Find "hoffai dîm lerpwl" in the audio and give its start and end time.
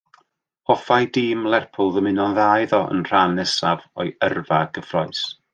0.69-1.89